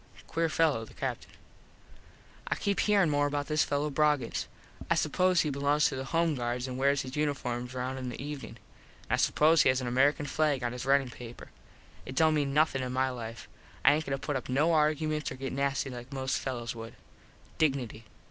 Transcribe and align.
Queer 0.25 0.49
fello 0.49 0.83
the 0.83 0.95
Captin. 0.95 1.29
I 2.47 2.55
keep 2.55 2.79
herein 2.79 3.11
more 3.11 3.27
about 3.27 3.45
this 3.45 3.63
fello 3.63 3.91
Broggins. 3.91 4.47
I 4.89 4.95
suppose 4.95 5.41
he 5.41 5.51
belongs 5.51 5.85
to 5.89 5.95
the 5.95 6.05
Home 6.05 6.33
Guards 6.33 6.67
an 6.67 6.75
wares 6.77 7.03
his 7.03 7.15
uniform 7.15 7.67
round 7.71 7.99
in 7.99 8.09
the 8.09 8.17
evenin. 8.19 8.55
An 8.57 8.57
I 9.11 9.15
suppose 9.17 9.61
he 9.61 9.69
has 9.69 9.79
an 9.79 9.85
American 9.85 10.25
flag 10.25 10.63
on 10.63 10.71
his 10.71 10.85
ritin 10.87 11.11
paper. 11.11 11.51
It 12.03 12.15
dont 12.15 12.33
mean 12.35 12.51
nothin 12.51 12.81
in 12.81 12.93
my 12.93 13.11
life. 13.11 13.47
I 13.85 13.93
aint 13.93 14.07
goin 14.07 14.13
to 14.13 14.17
put 14.17 14.35
up 14.35 14.49
no 14.49 14.73
arguments 14.73 15.31
or 15.31 15.35
get 15.35 15.53
nasty 15.53 15.91
like 15.91 16.11
most 16.11 16.39
fellos 16.39 16.73
would. 16.73 16.95
Dignity. 17.59 18.05